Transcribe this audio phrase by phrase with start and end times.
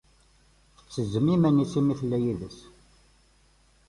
[0.77, 2.57] tettezzem iman-is imi tella yid-s.